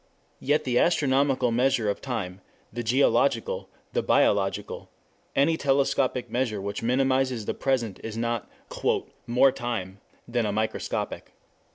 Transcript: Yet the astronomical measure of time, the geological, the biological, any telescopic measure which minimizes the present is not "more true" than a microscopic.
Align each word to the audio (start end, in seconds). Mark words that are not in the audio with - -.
Yet 0.39 0.63
the 0.63 0.79
astronomical 0.79 1.51
measure 1.51 1.87
of 1.87 2.01
time, 2.01 2.41
the 2.73 2.81
geological, 2.81 3.69
the 3.93 4.01
biological, 4.01 4.89
any 5.35 5.57
telescopic 5.57 6.27
measure 6.27 6.59
which 6.59 6.81
minimizes 6.81 7.45
the 7.45 7.53
present 7.53 7.99
is 8.03 8.17
not 8.17 8.49
"more 9.27 9.51
true" 9.51 9.97
than 10.27 10.47
a 10.47 10.51
microscopic. 10.51 11.33